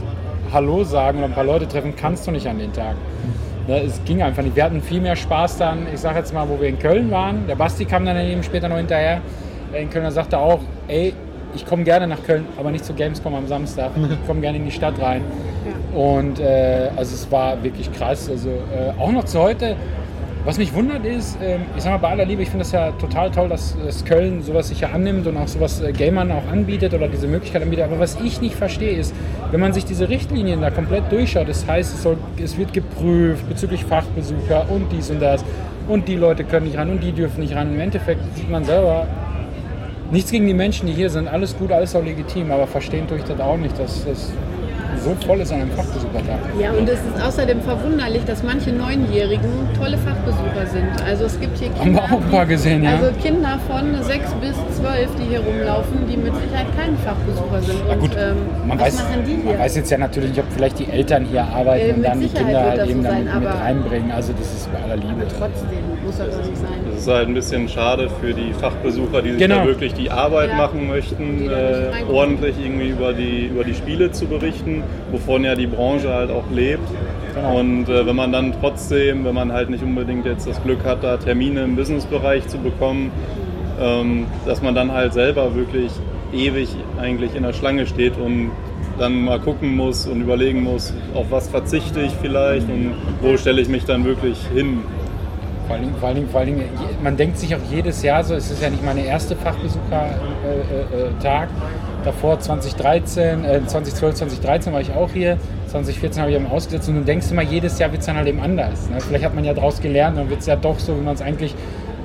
[0.52, 2.96] Hallo sagen oder ein paar Leute treffen, kannst du nicht an den Tag.
[3.68, 4.57] Ne, es ging einfach nicht.
[4.57, 7.46] Wir hatten viel mehr Spaß dann, ich sag jetzt mal, wo wir in Köln waren.
[7.48, 9.20] Der Basti kam dann eben später noch hinterher.
[9.72, 11.14] Äh, In Köln er sagte auch, ey,
[11.56, 13.90] ich komme gerne nach Köln, aber nicht zu Gamescom am Samstag.
[13.96, 15.22] Ich komme gerne in die Stadt rein.
[15.94, 18.28] Und äh, also es war wirklich krass.
[18.30, 19.76] Also äh, auch noch zu heute.
[20.44, 22.92] Was mich wundert ist, ähm, ich sag mal bei aller Liebe, ich finde das ja
[22.92, 26.46] total toll, dass, dass Köln sowas sich ja annimmt und auch sowas äh, Gamern auch
[26.52, 27.86] anbietet oder diese Möglichkeit anbietet.
[27.86, 29.12] Aber was ich nicht verstehe ist,
[29.50, 33.48] wenn man sich diese Richtlinien da komplett durchschaut, das heißt, es, soll, es wird geprüft
[33.48, 35.44] bezüglich Fachbesucher und dies und das
[35.88, 37.74] und die Leute können nicht ran und die dürfen nicht ran.
[37.74, 39.06] Im Endeffekt sieht man selber,
[40.10, 43.18] nichts gegen die Menschen, die hier sind, alles gut, alles auch legitim, aber verstehen tue
[43.18, 44.32] ich das auch nicht, dass das
[45.04, 46.38] so voll ist an einem Fachbesuchertag.
[46.58, 50.88] Ja, und es ist außerdem verwunderlich, dass manche Neunjährigen tolle Fachbesucher sind.
[51.06, 52.90] Also es gibt hier Haben wir Kinder, auch ein paar gesehen, ja.
[52.92, 57.88] also Kinder von 6 bis 12, die hier rumlaufen, die mit Sicherheit keine Fachbesucher sind.
[57.88, 60.78] Und, gut, ähm, man, was weiß, die man weiß jetzt ja natürlich nicht, ob vielleicht
[60.78, 63.12] die Eltern hier arbeiten Äh, und dann die Sicherheit Kinder wird halt eben so dann
[63.12, 64.10] sein, mit, aber- reinbringen.
[64.12, 65.26] Also das ist bei aller Liebe.
[65.38, 65.68] Trotzdem
[66.04, 66.80] muss das nicht sein.
[66.96, 69.56] Das ist halt ein bisschen schade für die Fachbesucher, die sich Genau.
[69.59, 70.56] da wirklich die Arbeit Ja.
[70.56, 74.82] machen möchten, äh, ordentlich irgendwie über die, über die Spiele zu berichten,
[75.12, 76.88] wovon ja die Branche halt auch lebt.
[77.35, 77.59] Genau.
[77.61, 81.04] Und äh, wenn man dann trotzdem, wenn man halt nicht unbedingt jetzt das Glück hat,
[81.04, 83.11] da Termine im Businessbereich zu bekommen,
[83.78, 85.90] ähm, dass man dann halt selber wirklich
[86.32, 88.52] ewig eigentlich in der Schlange steht und
[88.98, 93.61] dann mal gucken muss und überlegen muss, auf was verzichte ich vielleicht und wo stelle
[93.61, 94.78] ich mich dann wirklich hin.
[95.66, 96.68] Vor allen, Dingen, vor, allen Dingen, vor allen Dingen,
[97.02, 100.11] man denkt sich auch jedes Jahr so, es ist ja nicht meine erste Fachbesuchertag.
[100.44, 101.48] Äh, äh, Tag.
[102.05, 105.38] Davor 2013, äh, 2012, 2013 war ich auch hier.
[105.66, 108.29] 2014 habe ich eben ausgesetzt und du denkst immer, jedes Jahr wird es dann halt
[108.29, 108.88] eben anders.
[108.88, 109.00] Ne?
[109.00, 111.22] Vielleicht hat man ja daraus gelernt und wird es ja doch so, wie man es
[111.22, 111.55] eigentlich,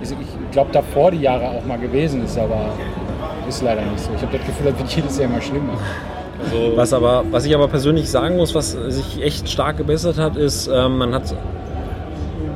[0.01, 2.71] ich glaube, davor die Jahre auch mal gewesen ist, aber
[3.47, 4.09] ist leider nicht so.
[4.15, 5.73] Ich habe das Gefühl, das wird jedes Jahr immer schlimmer.
[6.43, 10.35] Also, Was, aber, was ich aber persönlich sagen muss, was sich echt stark gebessert hat,
[10.35, 11.35] ist, ähm, man hat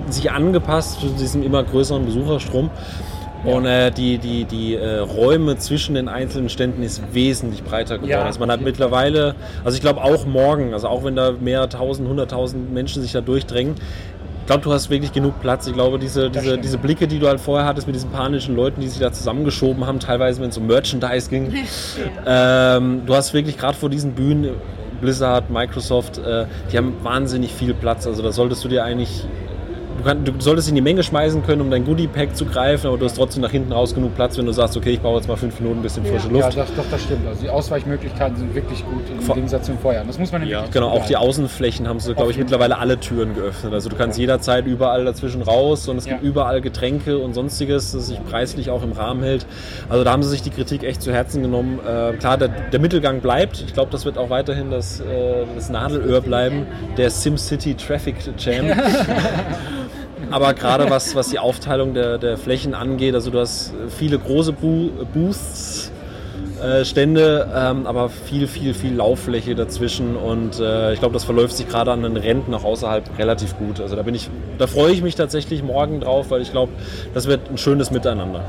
[0.10, 2.70] sich angepasst zu diesem immer größeren Besucherstrom.
[3.44, 8.10] Und äh, die, die, die äh, Räume zwischen den einzelnen Ständen ist wesentlich breiter geworden.
[8.10, 11.70] Ja, also man hat mittlerweile, also ich glaube auch morgen, also auch wenn da mehr
[11.70, 13.76] tausend, hunderttausend Menschen sich da durchdrängen,
[14.46, 15.66] ich glaube, du hast wirklich genug Platz.
[15.66, 18.80] Ich glaube, diese, diese, diese Blicke, die du halt vorher hattest mit diesen panischen Leuten,
[18.80, 21.52] die sich da zusammengeschoben haben, teilweise wenn es um Merchandise ging,
[22.28, 24.52] ähm, du hast wirklich gerade vor diesen Bühnen,
[25.02, 28.06] Blizzard, Microsoft, äh, die haben wahnsinnig viel Platz.
[28.06, 29.26] Also da solltest du dir eigentlich,
[30.06, 33.06] kann, du solltest in die Menge schmeißen können, um dein Goodie-Pack zu greifen, aber du
[33.06, 35.36] hast trotzdem nach hinten raus genug Platz, wenn du sagst, okay, ich brauche jetzt mal
[35.36, 36.58] fünf Minuten ein bisschen frische Ja, Luft.
[36.58, 37.28] das, doch, das stimmt.
[37.28, 40.04] Also die Ausweichmöglichkeiten sind wirklich gut im Vor- Gegensatz zum Vorjahr.
[40.06, 41.18] Das muss man Ja, Genau, auch die.
[41.18, 43.74] Außenflächen haben sie, glaube ich, mittlerweile alle Türen geöffnet.
[43.74, 46.28] Also du kannst jederzeit überall dazwischen raus und es gibt Ja.
[46.28, 49.46] überall Getränke und sonstiges, das sich preislich auch im Rahmen hält.
[49.90, 51.80] Also da haben sie sich die Kritik echt zu Herzen genommen.
[51.80, 53.64] Äh, klar, der, der Mittelgang bleibt.
[53.66, 55.04] Ich glaube, das wird auch weiterhin das, äh,
[55.56, 56.68] das Nadelöhr bleiben.
[56.98, 58.66] Der SimCity Traffic Jam.
[60.32, 64.54] Aber gerade was, was die Aufteilung der, der Flächen angeht, also du hast viele große
[64.54, 65.92] Bu Booths,
[66.62, 71.56] äh, Stände, ähm, aber viel, viel, viel Lauffläche dazwischen und äh, ich glaube, das verläuft
[71.56, 73.82] sich gerade an den Ränden auch außerhalb relativ gut.
[73.82, 76.72] Also da bin ich, da freue ich mich tatsächlich morgen drauf, weil ich glaube,
[77.14, 78.42] das wird ein schönes Miteinander.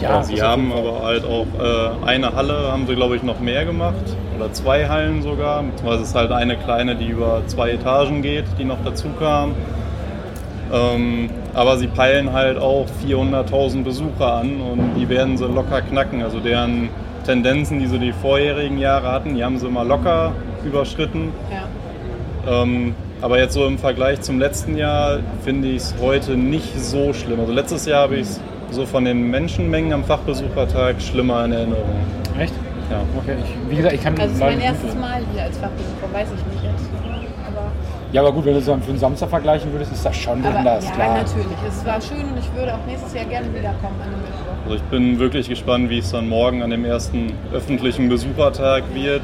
[0.00, 3.66] Ja, sie haben aber halt auch äh, eine Halle, haben sie glaube ich noch mehr
[3.66, 5.62] gemacht oder zwei Hallen sogar.
[5.62, 9.54] Beziehungsweise es ist halt eine kleine, die über zwei Etagen geht, die noch dazu kam.
[10.72, 16.22] Ähm, aber sie peilen halt auch 400.000 Besucher an und die werden sie locker knacken.
[16.22, 16.90] Also deren
[17.26, 20.32] Tendenzen, die so die vorherigen Jahre hatten, die haben sie immer locker
[20.64, 21.32] überschritten.
[21.50, 22.62] Ja.
[22.62, 27.12] Ähm, aber jetzt so im Vergleich zum letzten Jahr finde ich es heute nicht so
[27.12, 27.40] schlimm.
[27.40, 31.90] Also letztes Jahr habe ich es so von den Menschenmengen am Fachbesuchertag schlimmer in Erinnerung.
[32.38, 32.54] Echt?
[32.90, 33.02] Ja.
[33.18, 34.94] Okay, ich, wie gesagt, ich kann Also es ist mein erstes.
[34.94, 37.09] Mal hier als Fachbesucher, weiß ich nicht jetzt.
[38.12, 40.58] Ja, aber gut, wenn du so für den Samstag vergleichen würdest, ist das schon aber
[40.58, 41.18] anders, ja, klar.
[41.18, 41.46] natürlich.
[41.68, 44.64] Es war schön und ich würde auch nächstes Jahr gerne wiederkommen an dem Mittwoch.
[44.64, 49.22] Also ich bin wirklich gespannt, wie es dann morgen an dem ersten öffentlichen Besuchertag wird.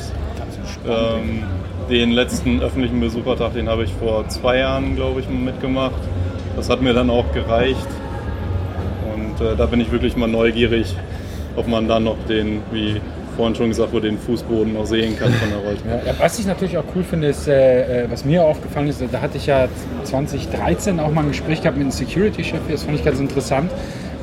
[0.88, 1.42] Ähm,
[1.90, 6.00] den letzten öffentlichen Besuchertag, den habe ich vor zwei Jahren, glaube ich, mitgemacht.
[6.54, 7.88] Das hat mir dann auch gereicht.
[9.14, 10.94] Und äh, da bin ich wirklich mal neugierig,
[11.56, 13.00] ob man dann noch den, wie
[13.36, 16.06] vorhin schon gesagt wurde, den Fußboden noch sehen kann von der Rolltreppe.
[16.06, 19.20] Ja, was ich natürlich auch cool finde, ist, äh, äh, was mir aufgefallen ist, da
[19.20, 19.68] hatte ich ja
[20.04, 23.70] 2013 auch mal ein Gespräch gehabt mit einem Security-Chef, das fand ich ganz interessant,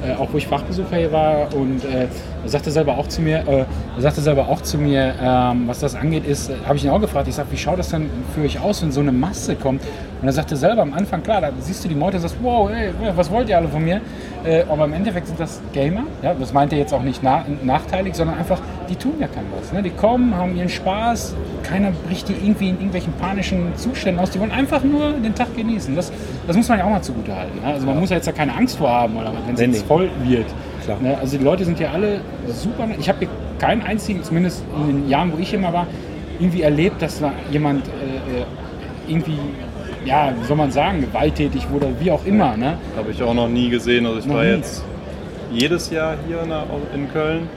[0.05, 2.07] äh, auch wo ich Fachbesucher hier war und äh,
[2.43, 5.79] er sagte selber auch zu mir, äh, er sagte selber auch zu mir, ähm, was
[5.79, 8.09] das angeht, ist, äh, habe ich ihn auch gefragt, ich sage, wie schaut das denn
[8.33, 9.81] für euch aus, wenn so eine Masse kommt?
[10.23, 12.71] Und er sagte selber am Anfang, klar, da siehst du die Meute und sagst, wow,
[12.71, 13.99] ey, was wollt ihr alle von mir?
[14.45, 17.43] Äh, aber im Endeffekt sind das Gamer, ja, das meint er jetzt auch nicht na
[17.61, 19.73] nachteilig, sondern einfach, die tun ja kein was.
[19.73, 19.83] Ne?
[19.83, 24.39] Die kommen, haben ihren Spaß, keiner bricht die irgendwie in irgendwelchen panischen Zuständen aus, die
[24.39, 25.93] wollen einfach nur den Tag genießen.
[25.93, 26.09] Das,
[26.47, 27.59] das muss man ja auch mal zugute halten.
[27.59, 27.73] Ne?
[27.73, 29.81] Also man muss ja jetzt ja keine Angst vor haben, oder wenn es Nee, jetzt
[29.81, 29.87] nee.
[29.87, 30.47] voll wird.
[30.85, 30.99] Klar.
[31.01, 31.17] Ne?
[31.19, 32.87] Also die Leute sind ja alle super.
[32.97, 35.85] Ich habe hier keinen einzigen, zumindest in den Jahren, wo ich immer war,
[36.39, 38.45] irgendwie erlebt, dass da jemand äh, äh,
[39.07, 39.37] irgendwie,
[40.05, 42.57] ja, wie soll man sagen, gewalttätig wurde, wie auch immer.
[42.57, 42.77] Ne?
[42.95, 44.05] Habe ich auch noch nie gesehen.
[44.05, 44.51] Also ich Noch war nie.
[44.51, 44.83] jetzt
[45.51, 46.41] jedes Jahr hier
[46.93, 47.47] in, Köln.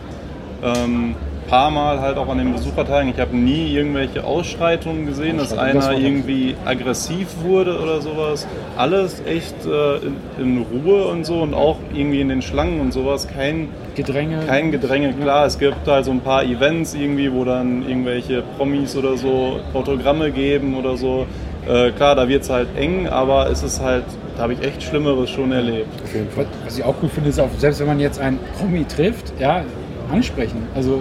[0.63, 1.15] Ähm,
[1.47, 3.11] paar Mal halt auch an den Besuchertagen.
[3.11, 6.05] Ich habe nie irgendwelche Ausschreitungen gesehen, dass Ausschreitungen, einer das.
[6.05, 8.47] irgendwie aggressiv wurde oder sowas.
[8.77, 12.93] Alles echt äh, in, in Ruhe und so und auch irgendwie in den Schlangen und
[12.93, 13.29] sowas.
[13.29, 14.45] Kein, Gedränge.
[14.47, 15.13] kein Gedränge.
[15.13, 19.61] Klar, es gibt halt so ein paar Events irgendwie, wo dann irgendwelche Promis oder so
[19.73, 21.27] Autogramme geben oder so.
[21.69, 24.05] Äh, klar, da wird es halt eng, aber es ist halt,
[24.37, 25.89] da habe ich echt Schlimmeres schon erlebt.
[26.37, 29.33] Was, was ich auch cool finde, ist auch, selbst wenn man jetzt einen Promi trifft,
[29.41, 29.65] ja,
[30.13, 30.63] ansprechen.
[30.77, 31.01] Also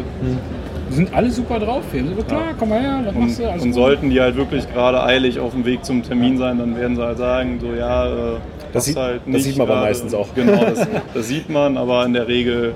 [0.90, 2.04] die sind alle super drauf hier.
[2.18, 3.46] So, klar, komm mal her, was Und, machst du?
[3.50, 3.76] Alles und gut.
[3.76, 7.04] sollten die halt wirklich gerade eilig auf dem Weg zum Termin sein, dann werden sie
[7.04, 8.12] halt sagen, so ja, äh,
[8.74, 10.28] Das sieht- halt das nicht sieht man aber meistens auch.
[10.34, 12.74] Genau, das, das sieht man, aber in der Regel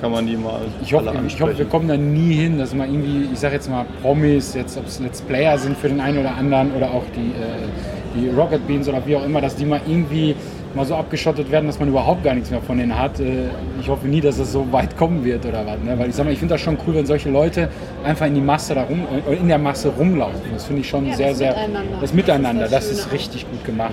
[0.00, 2.92] kann man die mal Ich hoffe, ich hoffe, wir kommen da nie hin, dass man
[2.92, 6.18] irgendwie, ich sage jetzt mal Promis, jetzt ob es Let's Player sind für den einen
[6.18, 9.64] oder anderen oder auch die, äh, die Rocket Beans oder wie auch immer, dass die
[9.64, 10.34] mal irgendwie
[10.74, 13.20] mal so abgeschottet werden, dass man überhaupt gar nichts mehr von denen hat.
[13.20, 13.48] Äh,
[13.80, 15.78] Ich hoffe nie, dass es so weit kommen wird oder was.
[15.84, 15.96] Ne?
[15.98, 17.68] Weil ich sag mal, ich finde das schon cool, wenn solche Leute
[18.04, 20.40] einfach in die Masse da rum, äh, in der Masse rumlaufen.
[20.52, 21.50] Das finde ich schon Ja, sehr, das sehr.
[21.52, 21.90] Miteinander.
[21.92, 23.92] Das Das Miteinander, ist das das ist, richtig gut gemacht.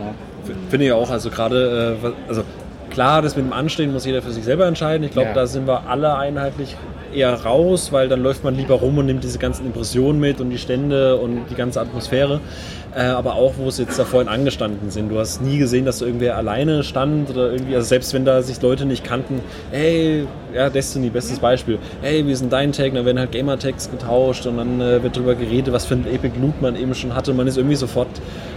[0.00, 0.14] Ja.
[0.70, 1.10] Finde ich auch.
[1.10, 2.42] Also gerade, äh, also
[2.94, 5.04] klar, das mit dem Anstehen muss jeder für sich selber entscheiden.
[5.04, 5.34] Ich glaube, Ja.
[5.34, 6.76] da sind wir alle einheitlich
[7.12, 10.50] eher raus, weil dann läuft man lieber rum und nimmt diese ganzen Impressionen mit und
[10.50, 12.40] die Stände und die ganze Atmosphäre.
[12.96, 15.10] Äh, aber auch, wo es jetzt da vorhin angestanden sind.
[15.10, 18.40] Du hast nie gesehen, dass da irgendwer alleine stand oder irgendwie, also selbst wenn da
[18.42, 19.40] sich Leute nicht kannten,
[19.72, 24.46] hey, ja, Destiny, bestes Beispiel, hey, wir sind dein Tag, dann werden halt Gamer-Tags getauscht
[24.46, 27.34] und dann äh, wird darüber geredet, was für ein Epic Loot man eben schon hatte.
[27.34, 28.08] Man ist irgendwie sofort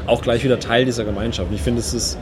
[0.06, 1.50] auch gleich wieder Teil dieser Gemeinschaft.
[1.50, 2.20] Und ich finde, es ist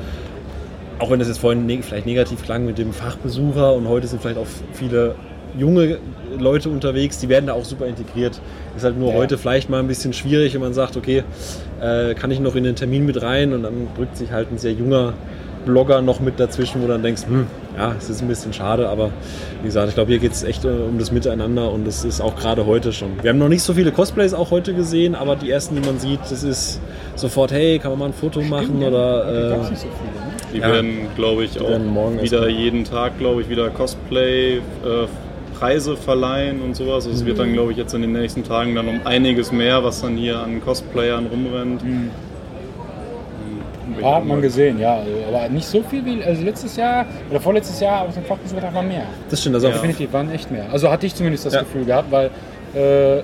[0.99, 4.21] auch wenn das jetzt vorhin neg vielleicht negativ klang mit dem Fachbesucher und heute sind
[4.21, 5.15] vielleicht auch viele
[5.57, 5.99] junge
[6.37, 8.39] Leute unterwegs, die werden da auch super integriert.
[8.75, 9.15] Ist halt nur Ja.
[9.15, 11.23] heute vielleicht mal ein bisschen schwierig, wenn man sagt, okay,
[11.81, 14.57] äh, kann ich noch in den Termin mit rein und dann drückt sich halt ein
[14.57, 15.13] sehr junger
[15.65, 19.09] Blogger noch mit dazwischen, wo dann denkst, hm, ja, es ist ein bisschen schade, aber
[19.61, 22.21] wie gesagt, ich glaube, hier geht es echt äh, um das Miteinander und das ist
[22.21, 23.11] auch gerade heute schon.
[23.21, 25.99] Wir haben noch nicht so viele Cosplays auch heute gesehen, aber die ersten, die man
[25.99, 26.79] sieht, das ist
[27.15, 29.91] sofort, hey, kann man mal ein Foto machen Ja, oder äh, so viele.
[29.91, 30.34] Ne?
[30.55, 30.71] Die Ja.
[30.71, 34.57] werden, glaube ich, auch morgen erst wieder jeden Tag, glaube ich, wieder Cosplay.
[34.57, 34.61] Äh,
[35.57, 37.05] Preise verleihen und sowas.
[37.05, 39.81] Also es wird dann, glaube ich, jetzt in den nächsten Tagen dann um einiges mehr,
[39.85, 41.81] was dann hier an Cosplayern rumrennt.
[41.81, 42.09] Mhm.
[43.97, 44.99] Ein paar hat man gesehen, ja.
[45.29, 48.83] Aber nicht so viel wie also letztes Jahr oder vorletztes Jahr auf dem Fachbesuchertag war
[48.83, 49.03] mehr.
[49.29, 49.55] das stimmt.
[49.55, 49.73] Also Ja.
[49.73, 50.65] Definitiv waren echt mehr.
[50.71, 51.59] Also hatte ich zumindest das Ja.
[51.61, 52.31] Gefühl gehabt, weil
[52.75, 53.21] äh, äh,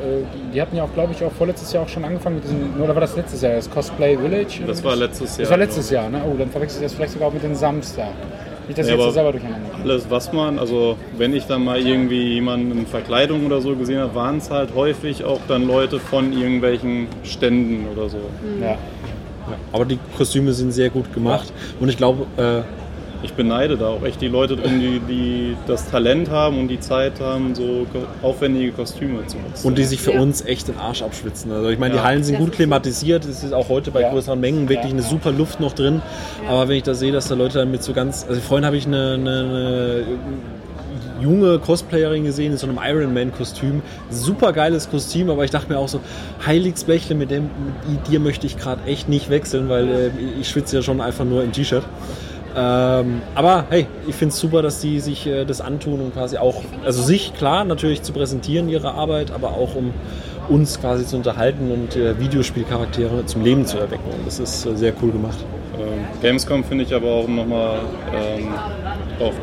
[0.53, 2.93] die hatten ja auch, glaube ich, auch vorletztes Jahr auch schon angefangen mit diesem, oder
[2.95, 4.61] war das letztes Jahr, das Cosplay Village?
[4.65, 5.41] Das war letztes Jahr.
[5.41, 6.21] Das war letztes glaub Jahr, ne?
[6.25, 8.11] Oh, dann verwechsel ich das vielleicht sogar auch mit dem Samstag.
[8.67, 9.83] Nicht, dass Ja, ich jetzt das selber durcheinander ich.
[9.83, 13.99] Alles, was man, also wenn ich dann mal irgendwie jemanden in Verkleidung oder so gesehen
[13.99, 18.19] habe, waren es halt häufig auch dann Leute von irgendwelchen Ständen oder so.
[18.61, 18.77] Ja.
[19.73, 21.51] Aber die Kostüme sind sehr gut gemacht.
[21.79, 22.61] Und ich glaube, äh,
[23.23, 26.79] ich beneide da auch echt die Leute drin, die, die das Talent haben und die
[26.79, 27.85] Zeit haben, so
[28.21, 29.67] aufwendige Kostüme zu nutzen.
[29.67, 30.19] Und die sich für Ja.
[30.21, 31.51] uns echt den Arsch abschwitzen.
[31.51, 32.03] Also ich meine, die Ja.
[32.05, 34.09] Hallen sind Das gut klimatisiert, es ist auch heute bei Ja.
[34.11, 34.97] größeren Mengen wirklich Ja.
[34.97, 36.01] eine super Luft noch drin.
[36.47, 38.25] Aber wenn ich da sehe, dass da Leute dann mit so ganz.
[38.27, 40.03] Also vorhin habe ich eine, eine, eine
[41.21, 43.81] junge Cosplayerin gesehen in so einem Iron Man-Kostüm.
[44.09, 45.99] Super geiles Kostüm, aber ich dachte mir auch so,
[46.45, 47.49] Heiligsblechle, mit dem
[47.87, 51.25] mit dir möchte ich gerade echt nicht wechseln, weil äh, ich schwitze ja schon einfach
[51.25, 51.83] nur im T-Shirt.
[52.55, 56.37] Ähm, aber hey, ich finde es super, dass die sich äh, das antun und quasi
[56.37, 59.93] auch, also sich klar natürlich zu präsentieren, ihre Arbeit, aber auch um
[60.49, 64.09] uns quasi zu unterhalten und äh, Videospielcharaktere zum Leben zu erwecken.
[64.11, 65.37] Und das ist äh, sehr cool gemacht.
[65.79, 67.79] Ähm, Gamescom finde ich aber auch, um nochmal
[68.13, 68.49] ähm,
[69.19, 69.35] auf,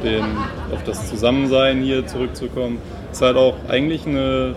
[0.72, 2.78] auf das Zusammensein hier zurückzukommen,
[3.10, 4.54] ist halt auch eigentlich eine,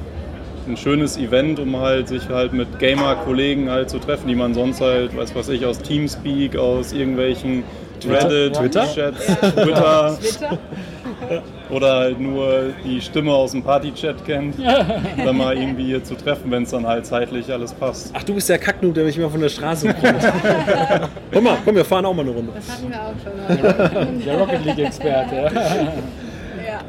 [0.67, 4.81] ein schönes Event, um halt sich halt mit Gamer-Kollegen halt zu treffen, die man sonst
[4.81, 7.63] halt, weiß was ich, aus Teamspeak, aus irgendwelchen
[8.05, 8.85] Reddit, Twitter?
[8.85, 10.57] Twitter Twitter?
[11.69, 16.51] oder halt nur die Stimme aus dem Party-Chat kennt, dann mal irgendwie hier zu treffen,
[16.51, 18.11] wenn es dann halt zeitlich alles passt.
[18.13, 20.03] Ach, du bist der Kacknoob, der mich immer von der Straße kommt.
[21.33, 22.51] komm mal, komm, wir fahren auch mal eine Runde.
[22.55, 24.07] Das hatten wir auch schon heute.
[24.25, 25.35] Der Rocket League-Experte.
[25.35, 26.81] Ja.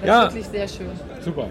[0.00, 0.22] Das Ja.
[0.26, 0.86] ist wirklich sehr schön.
[1.20, 1.46] Super.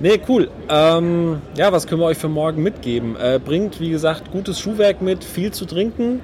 [0.00, 0.48] Nee, cool.
[0.70, 3.16] Ähm, ja, was können wir euch für morgen mitgeben?
[3.16, 6.20] Äh, bringt, wie gesagt, gutes Schuhwerk mit, viel zu trinken.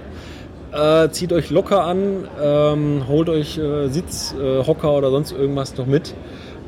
[0.75, 5.77] Äh, zieht euch locker an, ähm, holt euch äh, Sitz, äh, Hocker oder sonst irgendwas
[5.77, 6.15] noch mit.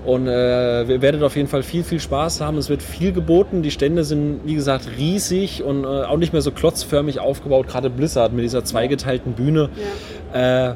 [0.04, 2.56] Und äh, ihr werdet auf jeden Fall viel, viel Spaß haben.
[2.58, 3.62] Es wird viel geboten.
[3.62, 7.66] Die Stände sind, wie gesagt, riesig und äh, auch nicht mehr so klotzförmig aufgebaut.
[7.66, 9.70] Gerade Blizzard mit dieser zweigeteilten Bühne.
[10.32, 10.74] Äh,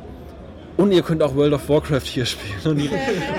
[0.80, 2.58] und ihr könnt auch World of Warcraft hier spielen.
[2.64, 2.90] Und, die,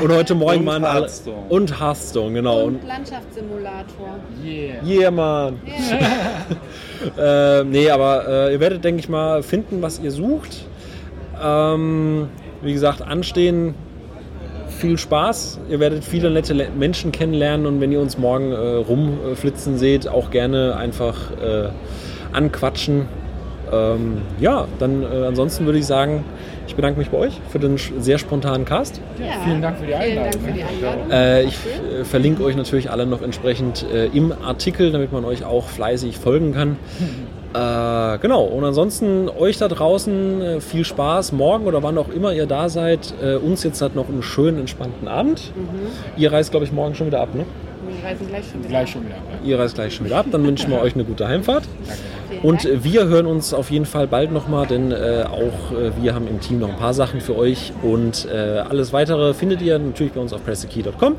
[0.01, 1.01] und heute Morgen Und waren alle.
[1.01, 1.37] Hearthstone.
[1.49, 2.63] Und Hearthstone, genau.
[2.65, 4.19] Und Landschaftssimulator.
[4.43, 4.83] Yeah.
[4.85, 5.59] Yeah, Mann.
[7.17, 10.65] äh, nee, aber äh, ihr werdet, denke ich mal, finden, was ihr sucht.
[11.43, 12.29] Ähm,
[12.61, 13.73] wie gesagt, anstehen,
[14.69, 15.59] viel Spaß.
[15.69, 20.29] Ihr werdet viele nette Menschen kennenlernen und wenn ihr uns morgen äh, rumflitzen seht, auch
[20.29, 21.69] gerne einfach äh,
[22.33, 23.07] anquatschen.
[23.71, 26.23] Ähm, ja, dann äh, ansonsten würde ich sagen,
[26.71, 29.01] ich bedanke mich bei euch für den sehr spontanen Cast.
[29.19, 29.41] Ja.
[29.43, 30.41] vielen Dank für die Einladung.
[30.41, 31.11] für die Einladung.
[31.11, 31.57] Äh, ich
[31.99, 36.17] äh, verlinke euch natürlich alle noch entsprechend äh, im Artikel, damit man euch auch fleißig
[36.17, 36.77] folgen kann.
[37.53, 42.31] Äh, genau, und ansonsten euch da draußen äh, viel Spaß morgen oder wann auch immer
[42.31, 43.13] ihr da seid.
[43.21, 45.51] Äh, uns jetzt halt noch einen schönen, entspannten Abend.
[46.15, 47.43] Ihr reist, glaube ich, morgen schon wieder ab, ne?
[47.89, 48.69] Wir reisen gleich schon wieder.
[48.69, 49.15] Gleich schon wieder.
[49.43, 50.27] Ihr reist gleich schon wieder ab.
[50.31, 51.63] Dann wünschen wir euch eine gute Heimfahrt.
[51.83, 56.15] Vielen Und wir hören uns auf jeden Fall bald nochmal, denn äh, auch äh, wir
[56.15, 57.71] haben im Team noch ein paar Sachen für euch.
[57.83, 61.15] Und äh, alles weitere findet ihr natürlich bei uns auf pressekey.com.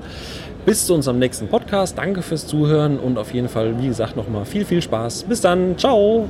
[0.64, 1.98] Bis zu unserem nächsten Podcast.
[1.98, 5.24] Danke fürs Zuhören und auf jeden Fall, wie gesagt, nochmal viel, viel Spaß.
[5.24, 5.76] Bis dann.
[5.76, 6.28] Ciao.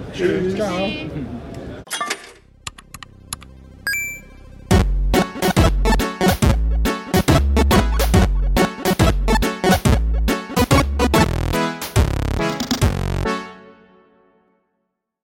[0.57, 0.89] Ciao.